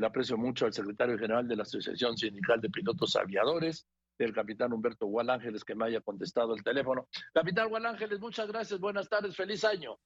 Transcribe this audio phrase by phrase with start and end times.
[0.00, 3.86] le aprecio mucho al secretario general de la Asociación Sindical de Pilotos Aviadores,
[4.18, 7.08] el capitán Humberto Gual Ángeles, que me haya contestado el teléfono.
[7.34, 9.98] Capitán Gual Ángeles, muchas gracias, buenas tardes, feliz año.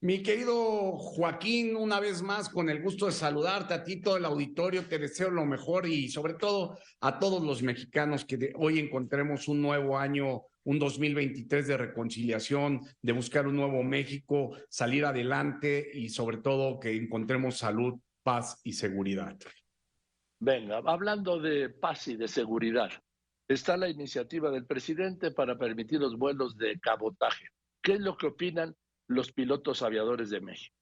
[0.00, 4.24] Mi querido Joaquín, una vez más, con el gusto de saludarte a ti, todo el
[4.24, 9.48] auditorio, te deseo lo mejor y sobre todo a todos los mexicanos que hoy encontremos
[9.48, 16.08] un nuevo año, un 2023 de reconciliación, de buscar un nuevo México, salir adelante y
[16.10, 17.98] sobre todo que encontremos salud,
[18.28, 19.38] paz y seguridad.
[20.38, 22.90] Venga, hablando de paz y de seguridad,
[23.48, 27.46] está la iniciativa del presidente para permitir los vuelos de cabotaje.
[27.82, 28.76] ¿Qué es lo que opinan
[29.08, 30.76] los pilotos aviadores de México.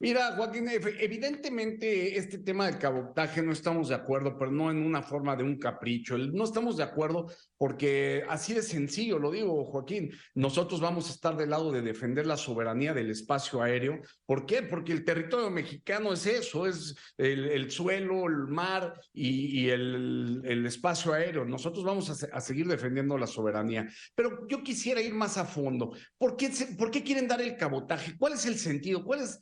[0.00, 5.02] Mira, Joaquín, evidentemente este tema del cabotaje no estamos de acuerdo, pero no en una
[5.02, 6.16] forma de un capricho.
[6.16, 7.26] No estamos de acuerdo
[7.56, 12.26] porque así de sencillo, lo digo, Joaquín, nosotros vamos a estar del lado de defender
[12.26, 14.00] la soberanía del espacio aéreo.
[14.24, 14.62] ¿Por qué?
[14.62, 21.44] Porque el territorio mexicano es eso, es el, suelo, el mar y, el, espacio aéreo.
[21.44, 23.88] Nosotros vamos a, a, seguir defendiendo la soberanía.
[24.14, 25.90] Pero yo quisiera ir más a fondo.
[26.16, 28.16] ¿Por qué, ¿Por qué quieren dar el cabotaje?
[28.16, 29.02] ¿Cuál es el sentido?
[29.02, 29.40] ¿Cuál es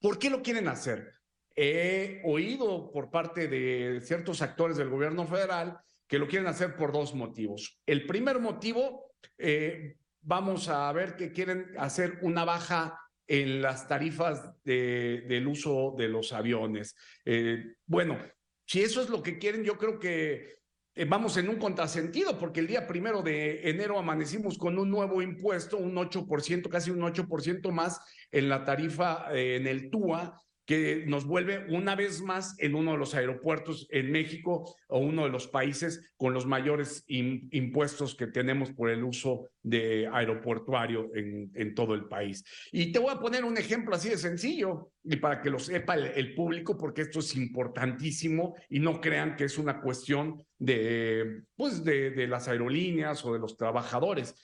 [0.00, 1.14] ¿Por qué lo quieren hacer?
[1.54, 6.92] He oído por parte de ciertos actores del gobierno federal que lo quieren hacer por
[6.92, 7.80] dos motivos.
[7.86, 14.62] El primer motivo, eh, vamos a ver que quieren hacer una baja en las tarifas
[14.62, 16.94] del uso de los aviones.
[17.24, 18.18] Eh, bueno,
[18.66, 20.56] si eso es lo que quieren, yo creo que
[20.98, 25.20] eh, vamos en un contrasentido, porque el día primero de enero amanecimos con un nuevo
[25.20, 28.00] impuesto, un 8%, casi un 8% más
[28.32, 32.92] en la tarifa eh, en el TUA, que nos vuelve una vez más en uno
[32.92, 38.26] de los aeropuertos en México o uno de los países con los mayores impuestos que
[38.26, 42.44] tenemos por el uso de aeroportuario en, en, todo el país.
[42.72, 45.94] Y te voy a poner un ejemplo así de sencillo y para que lo sepa
[45.94, 51.84] el, público, porque esto es importantísimo y no crean que es una cuestión de, pues
[51.84, 54.34] de, de las aerolíneas o de los trabajadores.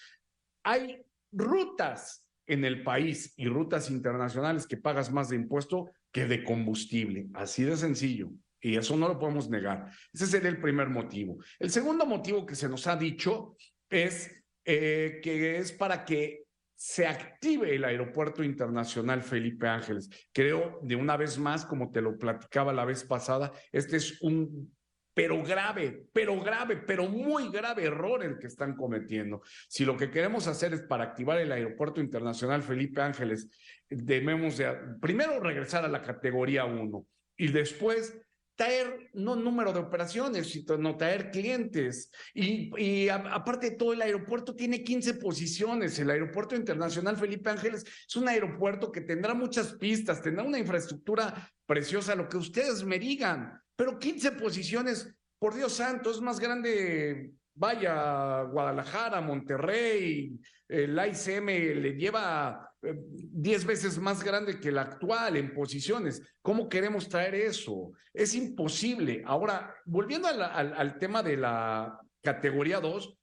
[0.62, 6.44] Hay rutas en el país y rutas internacionales que pagas más de impuesto que de
[6.44, 7.28] combustible.
[7.34, 8.30] Así de sencillo.
[8.60, 9.90] Y eso no lo podemos negar.
[10.12, 11.38] Ese sería el primer motivo.
[11.58, 13.56] El segundo motivo que se nos ha dicho
[13.90, 16.44] es eh, que es para que
[16.74, 20.10] se active el aeropuerto internacional Felipe Ángeles.
[20.32, 24.72] Creo, de una vez más, como te lo platicaba la vez pasada, este es un
[25.14, 29.42] pero grave, pero grave, pero muy grave error el que están cometiendo.
[29.68, 33.48] Si lo que queremos hacer es para activar el Aeropuerto Internacional Felipe Ángeles,
[33.88, 37.06] debemos de, primero regresar a la categoría 1
[37.36, 38.14] y después
[38.54, 42.10] traer no número de operaciones, sino traer clientes.
[42.34, 45.98] Y, aparte de todo, el aeropuerto tiene 15 posiciones.
[45.98, 51.50] El aeropuerto internacional Felipe Ángeles es un aeropuerto que tendrá muchas pistas, tendrá una infraestructura
[51.66, 57.32] preciosa, lo que ustedes me digan pero 15 posiciones, por Dios santo, es más grande,
[57.54, 60.38] vaya, Guadalajara, Monterrey,
[60.68, 66.22] el ICM le lleva 10 eh, veces más grande que la actual en posiciones.
[66.40, 67.92] ¿Cómo queremos traer eso?
[68.14, 69.22] Es imposible.
[69.26, 73.18] Ahora, volviendo al, al tema de la categoría 2,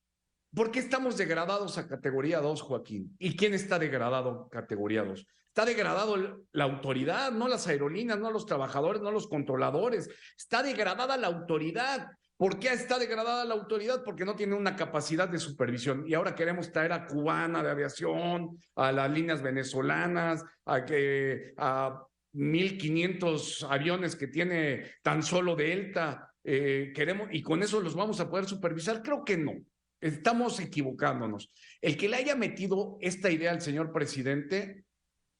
[0.53, 3.15] ¿por qué estamos degradados a categoría 2, Joaquín?
[3.19, 5.25] ¿Y quién está degradado categoría 2?
[5.49, 6.15] Está degradado
[6.51, 10.09] la autoridad, no las aerolíneas, no los trabajadores, no los controladores.
[10.37, 12.07] Está degradada la autoridad.
[12.37, 14.03] ¿Por qué está degradada la autoridad?
[14.03, 16.05] Porque no tiene una capacidad de supervisión.
[16.07, 22.05] Y ahora queremos traer a Cubana de aviación, a las líneas venezolanas, a que a
[22.33, 26.31] 1.500 aviones que tiene tan solo Delta.
[26.43, 29.01] Eh, queremos, y con eso los vamos a poder supervisar.
[29.01, 29.53] Creo que no.
[30.01, 31.51] Estamos equivocándonos.
[31.81, 34.85] El que le haya metido esta idea al señor presidente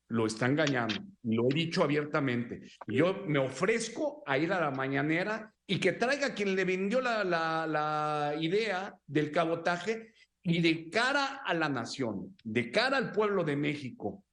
[0.10, 0.96] lo está engañando.
[1.24, 2.72] Lo he dicho abiertamente.
[2.88, 7.24] Yo me ofrezco a ir a la mañanera y que traiga quien le vendió la,
[7.24, 13.44] la, la idea del cabotaje y de cara a la nación, de cara al pueblo
[13.44, 14.24] de México,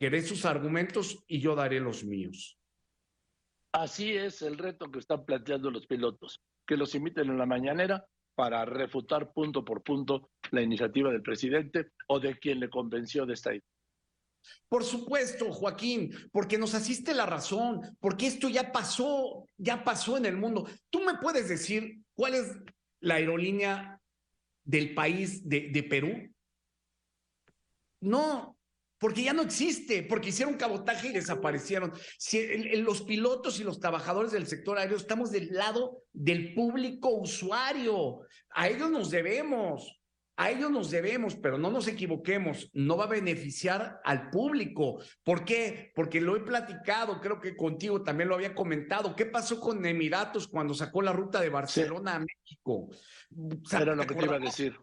[0.00, 2.58] que dé sus argumentos y yo daré los míos.
[3.72, 8.06] Así es el reto que están planteando los pilotos, que los inviten en la mañanera
[8.38, 13.34] para refutar punto por punto la iniciativa del presidente o de quien le convenció de
[13.34, 13.66] esta idea.
[14.68, 20.26] Por supuesto, Joaquín, porque nos asiste la razón, porque esto ya pasó, ya pasó en
[20.26, 20.68] el mundo.
[20.88, 22.56] ¿Tú me puedes decir cuál es
[23.00, 24.00] la aerolínea
[24.62, 26.32] del país de, de Perú?
[28.00, 28.56] No,
[28.98, 31.92] porque ya no existe, porque hicieron cabotaje y desaparecieron.
[32.18, 32.44] Si
[32.78, 38.68] los pilotos y los trabajadores del sector aéreo estamos del lado del público usuario, a
[38.68, 39.94] ellos nos debemos.
[40.40, 45.02] A ellos nos debemos, pero no nos equivoquemos, no va a beneficiar al público.
[45.24, 45.90] ¿Por qué?
[45.96, 49.16] Porque lo he platicado, creo que contigo también lo había comentado.
[49.16, 52.88] ¿Qué pasó con Emiratos cuando sacó la ruta de Barcelona a México?
[53.72, 54.78] Era lo que te iba a decir.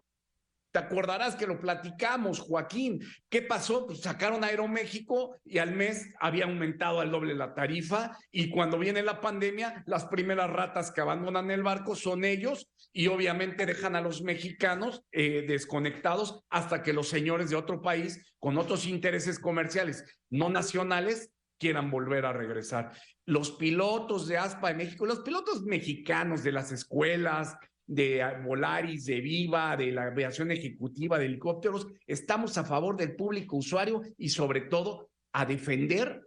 [0.76, 3.00] Te acordarás que lo platicamos, Joaquín.
[3.30, 3.86] ¿Qué pasó?
[3.86, 9.02] Pues sacaron Aeroméxico y al mes había aumentado al doble la tarifa y cuando viene
[9.02, 14.02] la pandemia, las primeras ratas que abandonan el barco son ellos y obviamente dejan a
[14.02, 20.04] los mexicanos eh, desconectados hasta que los señores de otro país con otros intereses comerciales
[20.28, 22.92] no nacionales quieran volver a regresar.
[23.24, 27.56] Los pilotos de ASPA de México, los pilotos mexicanos de las escuelas,
[27.86, 33.56] de Volaris, de Viva, de la aviación ejecutiva de helicópteros, estamos a favor del público
[33.56, 36.26] usuario y sobre todo a defender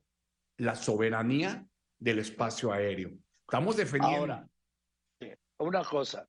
[0.58, 1.66] la soberanía
[1.98, 3.12] del espacio aéreo.
[3.42, 4.20] Estamos defendiendo.
[4.20, 4.50] Ahora,
[5.60, 6.28] una cosa,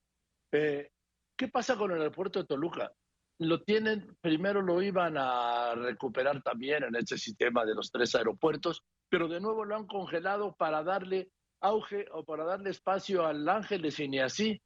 [0.52, 0.90] eh,
[1.36, 2.92] ¿qué pasa con el aeropuerto de Toluca?
[3.38, 8.82] Lo tienen, primero lo iban a recuperar también en este sistema de los tres aeropuertos,
[9.08, 11.30] pero de nuevo lo han congelado para darle
[11.60, 14.60] auge o para darle espacio al Ángeles y ni así.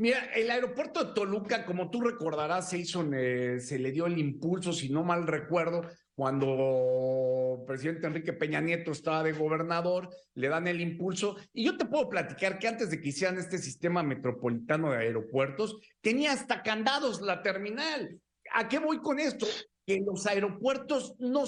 [0.00, 4.16] Mira, el aeropuerto de Toluca, como tú recordarás, se hizo, eh, se le dio el
[4.16, 5.82] impulso, si no mal recuerdo,
[6.14, 11.36] cuando el presidente Enrique Peña Nieto estaba de gobernador, le dan el impulso.
[11.52, 15.76] Y yo te puedo platicar que antes de que hicieran este sistema metropolitano de aeropuertos,
[16.00, 18.18] tenía hasta candados la terminal.
[18.54, 19.46] ¿A qué voy con esto?
[19.84, 21.44] Que los aeropuertos no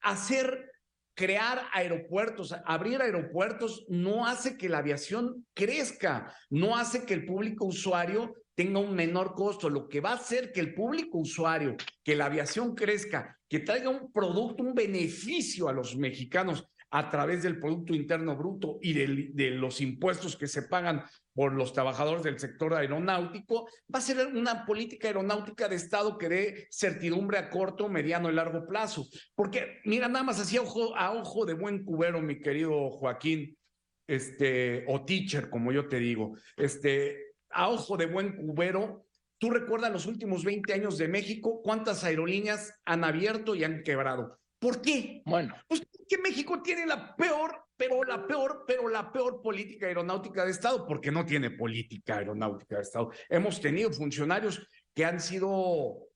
[0.00, 0.68] hacer
[1.14, 7.66] crear aeropuertos, abrir aeropuertos no hace que la aviación crezca, no hace que el público
[7.66, 9.70] usuario tenga un menor costo.
[9.70, 13.90] Lo que va a hacer que el público usuario, que la aviación crezca, que traiga
[13.90, 16.64] un producto, un beneficio a los mexicanos
[16.94, 21.02] a través del Producto Interno Bruto y de, los impuestos que se pagan
[21.32, 26.28] por los trabajadores del sector aeronáutico, va a ser una política aeronáutica de Estado que
[26.28, 29.08] dé certidumbre a corto, mediano y largo plazo.
[29.34, 33.58] Porque, mira, nada más así a ojo, a ojo de buen cubero, mi querido Joaquín,
[34.06, 39.04] este, o teacher, como yo te digo, este, a ojo de buen cubero,
[39.38, 44.38] tú recuerdas los últimos 20 años de México, cuántas aerolíneas han abierto y han quebrado.
[44.60, 45.22] ¿Por qué?
[45.26, 50.44] Bueno, pues que México tiene la peor, pero la peor, pero la peor política aeronáutica
[50.44, 53.10] de Estado, porque no tiene política aeronáutica de Estado.
[53.28, 56.08] Hemos tenido funcionarios que han sido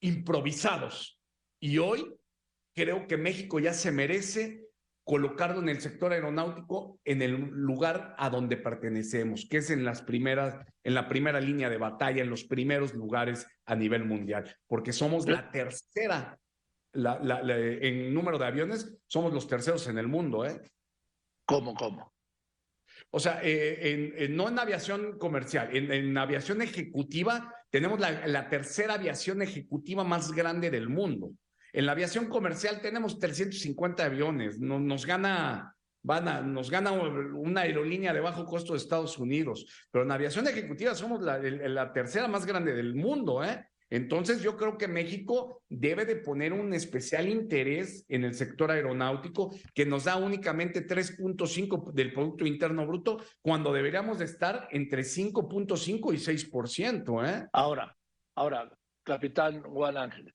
[0.00, 1.20] improvisados
[1.60, 2.16] y hoy
[2.74, 4.70] creo que México ya se merece
[5.04, 10.02] colocarlo en el sector aeronáutico en el lugar a donde pertenecemos, que es en las
[10.02, 14.92] primeras, en la primera línea de batalla, en los primeros lugares a nivel mundial, porque
[14.92, 16.38] somos la tercera
[16.92, 17.40] la,
[17.80, 20.60] en número de aviones, somos los terceros en el mundo, ¿eh?
[21.44, 22.12] ¿Cómo, cómo?
[23.10, 30.04] O sea, eh, no en aviación comercial, en, aviación ejecutiva tenemos la, tercera aviación ejecutiva
[30.04, 31.32] más grande del mundo.
[31.72, 37.62] En la aviación comercial tenemos 350 aviones, no, nos gana van a, nos gana una
[37.62, 42.26] aerolínea de bajo costo de Estados Unidos, pero en aviación ejecutiva somos la, la tercera
[42.26, 43.69] más grande del mundo, ¿eh?
[43.90, 49.52] Entonces yo creo que México debe de poner un especial interés en el sector aeronáutico
[49.74, 56.14] que nos da únicamente 3.5 del Producto Interno Bruto cuando deberíamos de estar entre 5.5
[56.14, 57.28] y 6%.
[57.28, 57.48] ¿eh?
[57.52, 57.96] Ahora,
[58.36, 58.70] ahora,
[59.02, 60.32] capitán Juan Ángel,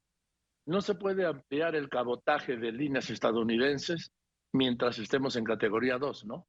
[0.65, 4.11] no se puede ampliar el cabotaje de líneas estadounidenses
[4.51, 6.47] mientras estemos en categoría 2, ¿no?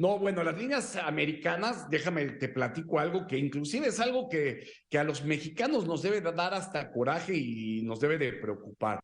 [0.00, 4.96] No, bueno, las líneas americanas, déjame, te platico algo que inclusive es algo que, que
[4.96, 9.00] a los mexicanos nos debe dar hasta coraje y nos debe de preocupar.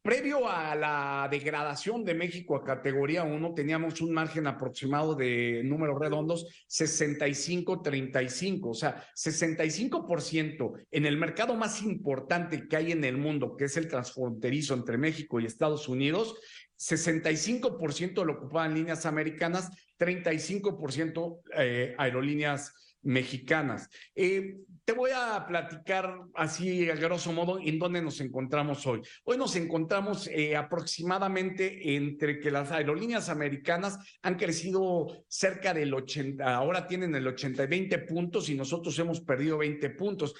[0.00, 5.98] previo a la degradación de México a categoría 1, teníamos un margen aproximado de números
[5.98, 13.56] redondos 65-35, o sea, 65% en el mercado más importante que hay en el mundo,
[13.56, 16.36] que es el transfronterizo entre México y Estados Unidos,
[16.80, 22.72] 65% lo ocupaban líneas americanas, 35% eh, aerolíneas
[23.02, 23.88] mexicanas.
[24.14, 29.00] Eh, te voy a platicar así a grosso modo en dónde nos encontramos hoy.
[29.24, 36.54] Hoy nos encontramos eh, aproximadamente entre que las aerolíneas americanas han crecido cerca del 80,
[36.54, 40.34] ahora tienen el 80 y 20 puntos y nosotros hemos perdido 20 puntos.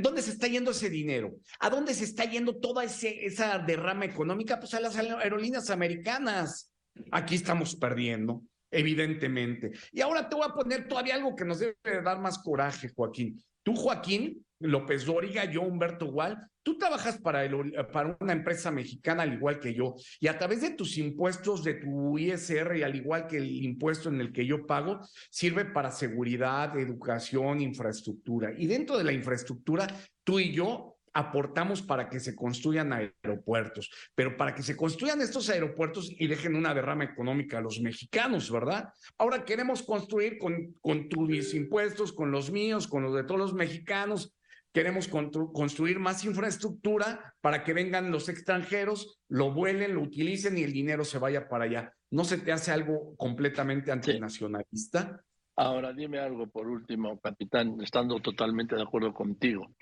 [0.00, 1.36] dónde se está yendo ese dinero?
[1.60, 4.58] ¿A dónde se está yendo toda esa derrama económica?
[4.58, 6.72] Pues a las aerolíneas americanas.
[7.12, 9.72] Aquí estamos perdiendo evidentemente.
[9.92, 13.42] Y ahora te voy a poner todavía algo que nos debe dar más coraje, Joaquín.
[13.62, 17.48] Tú, Joaquín, López Dóriga, yo Humberto Gual, tú trabajas para,
[17.92, 21.74] para una empresa mexicana al igual que yo y a través de tus impuestos, de
[21.74, 25.90] tu ISR y al igual que el impuesto en el que yo pago, sirve para
[25.90, 28.52] seguridad, educación, infraestructura.
[28.56, 29.86] Y dentro de la infraestructura,
[30.24, 35.50] tú y yo aportamos para que se construyan aeropuertos, pero para que se construyan estos
[35.50, 38.88] aeropuertos y dejen una derrama económica a los mexicanos, ¿verdad?
[39.18, 43.52] Ahora queremos construir con, con tus impuestos, con los míos, con los de todos los
[43.52, 44.38] mexicanos,
[44.72, 50.72] queremos construir más infraestructura para que vengan los extranjeros, lo vuelen, lo utilicen y el
[50.72, 51.92] dinero se vaya para allá.
[52.10, 55.20] ¿No se te hace algo completamente antinacionalista?
[55.58, 59.74] Ahora, dime algo por último, capitán, estando totalmente de acuerdo contigo.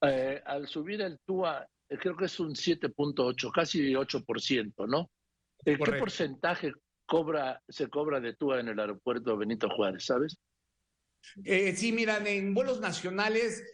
[0.00, 5.10] Eh, al subir el TUA, eh, creo que es un 7.8, casi 8%, ¿no?
[5.64, 6.72] ¿Qué porcentaje
[7.04, 10.38] cobra, se cobra de TUA en el aeropuerto Benito Juárez, sabes?
[11.44, 13.64] Eh, sí, miran, en vuelos nacionales,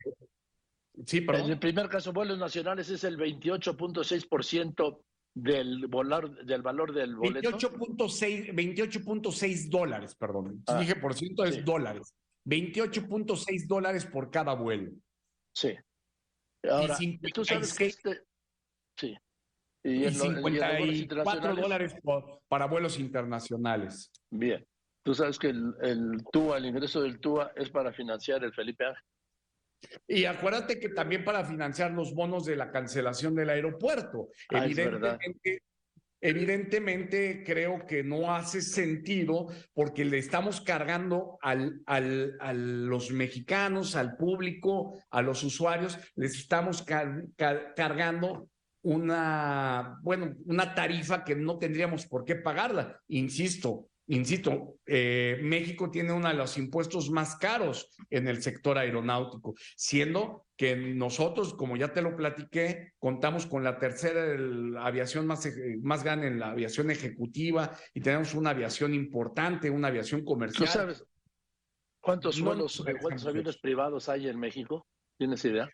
[1.05, 6.93] sí, pero En el primer caso, vuelos nacionales es el 28.6% del, volar, del valor
[6.93, 7.49] del boleto.
[7.49, 10.63] 28.6 28.6 dólares, perdón.
[10.67, 12.15] Ah, dije por ciento es dólares.
[12.45, 14.93] 28.6 dólares por cada vuelo.
[15.53, 15.75] Sí.
[16.63, 16.97] Ahora,
[17.33, 18.21] tú sabes que este...
[18.95, 19.13] Sí.
[19.83, 21.95] Y, 54 dólares
[22.47, 24.11] para vuelos internacionales.
[24.29, 24.65] Bien.
[25.03, 28.85] Tú sabes que el, el TUA, el ingreso del TUA es para financiar el Felipe
[28.85, 29.03] Ángel.
[30.07, 34.29] Y acuérdate que también para financiar los bonos de la cancelación del aeropuerto.
[34.53, 35.61] Ah, evidentemente,
[36.19, 43.95] evidentemente creo que no hace sentido porque le estamos cargando al, al, a los mexicanos,
[43.95, 48.49] al público, a los usuarios, les estamos cargando
[48.83, 52.99] una, bueno, una tarifa que no tendríamos por qué pagarla.
[53.09, 59.55] Insisto, insisto, eh, México tiene uno de los impuestos más caros en el sector aeronáutico,
[59.75, 65.47] siendo que nosotros, como ya te lo platiqué, contamos con la tercera aviación más,
[65.81, 70.67] más grande en la aviación ejecutiva y tenemos una aviación importante, una aviación comercial.
[70.67, 71.05] ¿Tú sabes
[71.99, 74.87] cuántos vuelos, cuántos aviones privados hay en México?
[75.17, 75.69] ¿Tienes idea?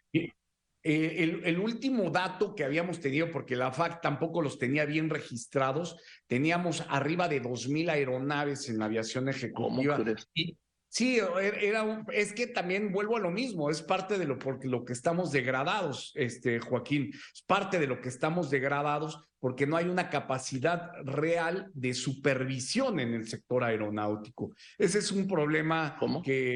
[0.86, 5.98] Eh, el, último dato que habíamos tenido, porque la FAC tampoco los tenía bien registrados,
[6.28, 10.04] teníamos arriba de 2.000 aeronaves en la aviación ejecutiva.
[10.34, 10.58] Y,
[10.90, 14.68] sí, er, era es que también vuelvo a lo mismo, es parte de lo, porque
[14.68, 19.76] lo que estamos degradados, este, Joaquín, es parte de lo que estamos degradados porque no
[19.76, 24.54] hay una capacidad real de supervisión en el sector aeronáutico.
[24.78, 26.56] Ese es un problema que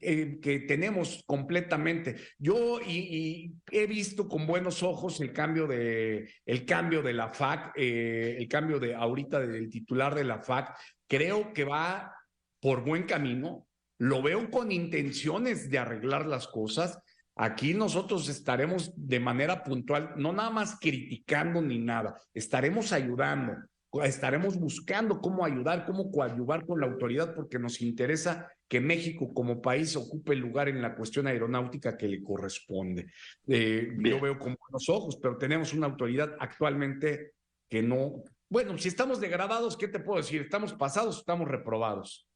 [0.00, 2.16] eh, que tenemos completamente.
[2.38, 7.72] Yo y, he visto con buenos ojos el cambio de, el cambio de la FAC,
[7.76, 10.76] eh, el cambio de ahorita del titular de la FAC.
[11.06, 12.14] Creo que va
[12.60, 13.66] por buen camino.
[13.98, 16.98] Lo veo con intenciones de arreglar las cosas.
[17.36, 23.54] Aquí nosotros estaremos de manera puntual, no nada más criticando ni nada, estaremos ayudando,
[24.02, 29.60] estaremos buscando cómo ayudar, cómo coadyuvar con la autoridad, porque nos interesa que México como
[29.60, 33.10] país ocupe el lugar en la cuestión aeronáutica que le corresponde.
[33.48, 37.32] Eh, yo veo con buenos ojos, pero tenemos una autoridad actualmente
[37.68, 38.22] que no...
[38.48, 40.42] Bueno, si estamos degradados, ¿qué te puedo decir?
[40.42, 42.28] ¿Estamos pasados o estamos reprobados?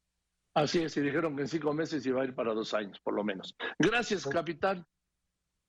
[0.53, 3.13] Así es, y dijeron que en cinco meses iba a ir para dos años, por
[3.13, 3.55] lo menos.
[3.79, 4.85] Gracias, capitán.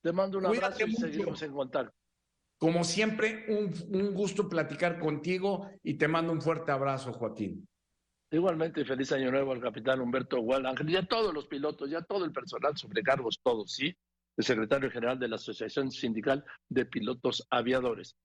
[0.01, 1.93] Te mando un abrazo y seguimos en contacto.
[2.57, 7.67] Como siempre, un, gusto platicar contigo y te mando un fuerte abrazo, Joaquín.
[8.31, 12.25] Igualmente, feliz año nuevo al capitán Humberto Ángel y a todos los pilotos, ya todo
[12.25, 13.95] el personal sobrecargos, todos, ¿sí?
[14.35, 18.15] El secretario general de la Asociación Sindical de Pilotos Aviadores.